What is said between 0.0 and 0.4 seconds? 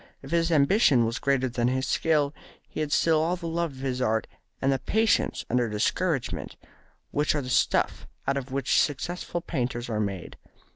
If